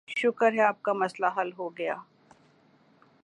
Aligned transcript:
شکر 0.07 0.51
ہے 0.51 0.55
کہ 0.55 0.61
آپ 0.61 0.81
کا 0.81 0.93
مسئلہ 0.93 1.25
حل 1.37 1.49
ہوگیا۔ 1.59 1.95